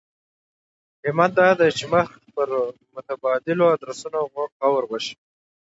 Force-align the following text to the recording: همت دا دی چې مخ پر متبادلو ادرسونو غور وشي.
همت 1.05 1.31
دا 1.37 1.47
دی 1.59 1.69
چې 1.77 1.85
مخ 1.91 2.07
پر 2.33 2.49
متبادلو 2.93 3.65
ادرسونو 3.75 4.19
غور 4.59 4.83
وشي. 4.87 5.15